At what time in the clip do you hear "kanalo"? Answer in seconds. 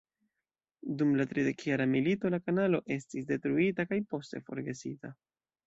2.47-2.81